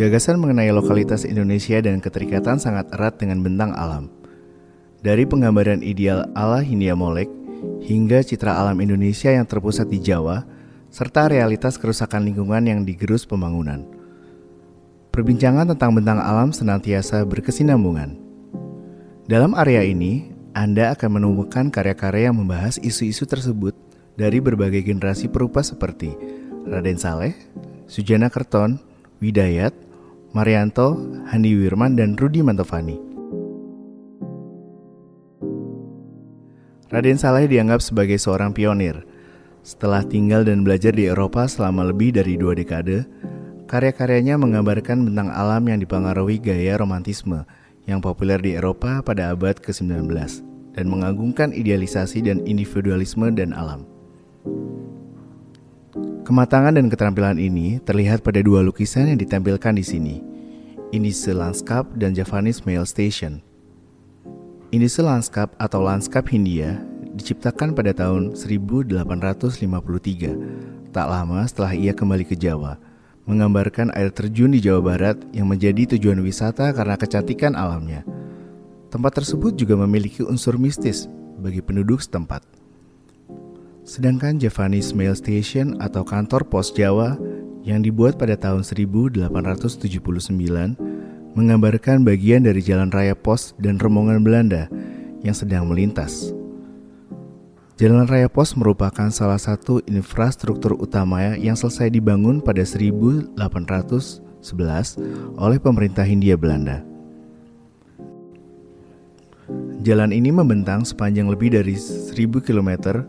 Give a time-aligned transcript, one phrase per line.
[0.00, 4.08] Gagasan mengenai lokalitas Indonesia dan keterikatan sangat erat dengan bentang alam.
[5.04, 7.28] Dari penggambaran ideal ala Hindia Molek
[7.84, 10.48] hingga citra alam Indonesia yang terpusat di Jawa,
[10.88, 13.84] serta realitas kerusakan lingkungan yang digerus pembangunan.
[15.12, 18.16] Perbincangan tentang bentang alam senantiasa berkesinambungan.
[19.28, 23.76] Dalam area ini, Anda akan menemukan karya-karya yang membahas isu-isu tersebut
[24.16, 26.16] dari berbagai generasi perupa seperti
[26.64, 27.36] Raden Saleh,
[27.90, 28.78] Sujana Kerton,
[29.18, 29.74] Widayat,
[30.30, 30.94] Marianto,
[31.26, 32.94] Handi Wirman, dan Rudi Mantovani.
[36.86, 39.02] Raden Saleh dianggap sebagai seorang pionir.
[39.66, 43.10] Setelah tinggal dan belajar di Eropa selama lebih dari dua dekade,
[43.66, 47.42] karya-karyanya menggambarkan bentang alam yang dipengaruhi gaya romantisme
[47.90, 50.06] yang populer di Eropa pada abad ke-19
[50.78, 53.82] dan mengagungkan idealisasi dan individualisme dan alam.
[56.30, 60.22] Kematangan dan keterampilan ini terlihat pada dua lukisan yang ditampilkan di sini.
[60.94, 63.42] Indise Lanskap dan Javanese Mail Station.
[64.70, 66.78] Indise Lanskap atau Lanskap Hindia
[67.18, 72.78] diciptakan pada tahun 1853, tak lama setelah ia kembali ke Jawa,
[73.26, 78.06] menggambarkan air terjun di Jawa Barat yang menjadi tujuan wisata karena kecantikan alamnya.
[78.94, 81.10] Tempat tersebut juga memiliki unsur mistis
[81.42, 82.59] bagi penduduk setempat.
[83.90, 87.18] Sedangkan Javanese Mail Station atau kantor pos Jawa
[87.66, 90.06] yang dibuat pada tahun 1879
[91.34, 94.70] menggambarkan bagian dari jalan raya pos dan rombongan Belanda
[95.26, 96.30] yang sedang melintas.
[97.80, 103.32] Jalan Raya Pos merupakan salah satu infrastruktur utama yang selesai dibangun pada 1811
[105.40, 106.84] oleh pemerintah Hindia Belanda.
[109.80, 113.00] Jalan ini membentang sepanjang lebih dari 1000 km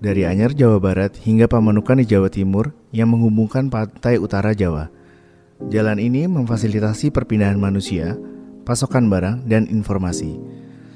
[0.00, 4.88] dari Anyar, Jawa Barat hingga Pamanukan di Jawa Timur yang menghubungkan pantai utara Jawa.
[5.68, 8.16] Jalan ini memfasilitasi perpindahan manusia,
[8.64, 10.40] pasokan barang, dan informasi,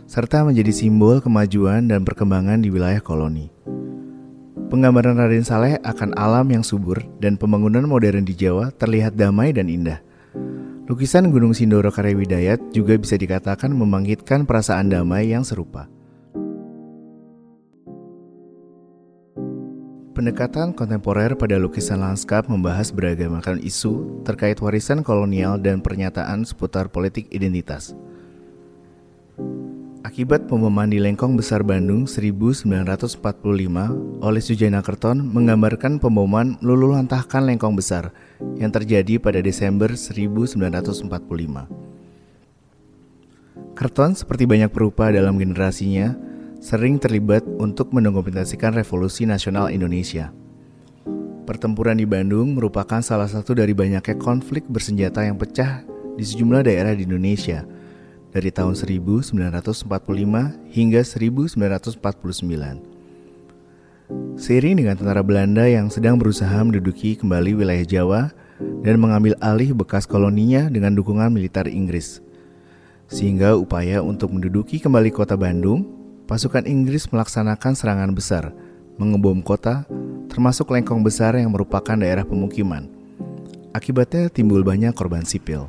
[0.09, 3.53] serta menjadi simbol kemajuan dan perkembangan di wilayah koloni.
[4.73, 9.69] Penggambaran Raden Saleh akan alam yang subur dan pembangunan modern di Jawa terlihat damai dan
[9.69, 10.01] indah.
[10.85, 15.94] Lukisan Gunung Sindoro karya Widayat juga bisa dikatakan membangkitkan perasaan damai yang serupa.
[20.15, 26.87] Pendekatan kontemporer pada lukisan lanskap membahas beragam macam isu terkait warisan kolonial dan pernyataan seputar
[26.87, 27.99] politik identitas.
[30.07, 33.19] Akibat pemboman di Lengkong Besar Bandung 1945
[34.23, 38.15] oleh Sujana Kerton menggambarkan pemboman luluh-lantahkan Lengkong Besar
[38.55, 41.11] yang terjadi pada Desember 1945.
[43.75, 46.15] Kerton seperti banyak perupa dalam generasinya
[46.65, 50.33] sering terlibat untuk mendokumentasikan revolusi nasional Indonesia.
[51.45, 55.85] Pertempuran di Bandung merupakan salah satu dari banyaknya konflik bersenjata yang pecah
[56.17, 57.69] di sejumlah daerah di Indonesia
[58.33, 59.13] dari tahun 1945
[60.73, 62.01] hingga 1949.
[64.41, 68.33] Seiring dengan tentara Belanda yang sedang berusaha menduduki kembali wilayah Jawa
[68.81, 72.25] dan mengambil alih bekas koloninya dengan dukungan militer Inggris.
[73.13, 78.57] Sehingga upaya untuk menduduki kembali kota Bandung pasukan Inggris melaksanakan serangan besar,
[78.97, 79.85] mengebom kota,
[80.33, 82.89] termasuk lengkong besar yang merupakan daerah pemukiman.
[83.77, 85.69] Akibatnya timbul banyak korban sipil.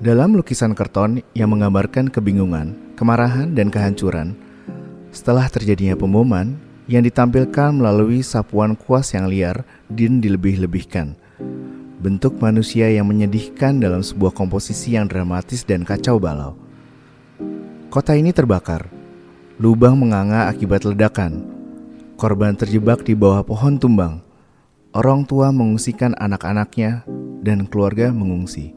[0.00, 4.32] Dalam lukisan kerton yang menggambarkan kebingungan, kemarahan, dan kehancuran,
[5.12, 6.56] setelah terjadinya pemboman
[6.88, 11.14] yang ditampilkan melalui sapuan kuas yang liar dan dilebih-lebihkan.
[12.00, 16.56] Bentuk manusia yang menyedihkan dalam sebuah komposisi yang dramatis dan kacau balau.
[17.90, 18.86] Kota ini terbakar.
[19.58, 21.42] Lubang menganga akibat ledakan.
[22.14, 24.22] Korban terjebak di bawah pohon tumbang.
[24.94, 27.02] Orang tua mengungsikan anak-anaknya
[27.42, 28.70] dan keluarga mengungsi.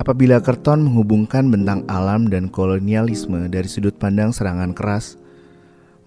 [0.00, 5.20] Apabila Kerton menghubungkan bentang alam dan kolonialisme dari sudut pandang serangan keras,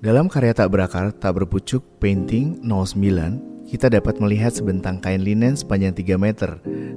[0.00, 5.92] Dalam karya Tak Berakar, Tak Berpucuk, Painting 09, kita dapat melihat sebentang kain linen sepanjang
[5.92, 6.50] 3 meter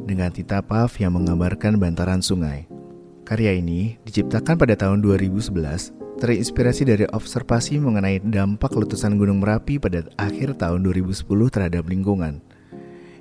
[0.08, 2.68] dengan tinta puff yang menggambarkan bantaran sungai.
[3.28, 10.04] Karya ini diciptakan pada tahun 2011, terinspirasi dari observasi mengenai dampak letusan Gunung Merapi pada
[10.20, 12.44] akhir tahun 2010 terhadap lingkungan.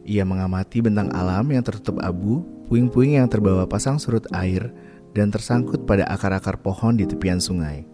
[0.03, 4.75] Ia mengamati bentang alam yang tertutup abu, puing-puing yang terbawa pasang surut air,
[5.15, 7.87] dan tersangkut pada akar-akar pohon di tepian sungai.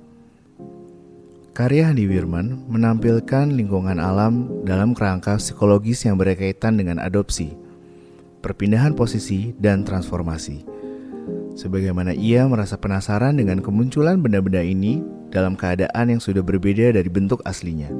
[1.55, 7.55] Karya Handi Wirman menampilkan lingkungan alam dalam kerangka psikologis yang berkaitan dengan adopsi,
[8.43, 10.74] perpindahan posisi, dan transformasi.
[11.55, 14.99] Sebagaimana ia merasa penasaran dengan kemunculan benda-benda ini
[15.31, 17.91] dalam keadaan yang sudah berbeda dari bentuk aslinya.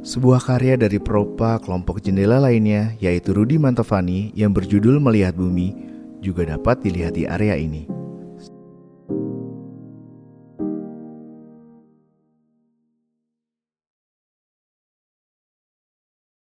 [0.00, 5.76] Sebuah karya dari Propa kelompok jendela lainnya yaitu Rudi Mantovani yang berjudul Melihat Bumi
[6.24, 7.99] juga dapat dilihat di area ini.